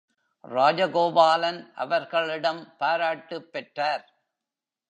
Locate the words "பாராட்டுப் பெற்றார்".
2.77-4.05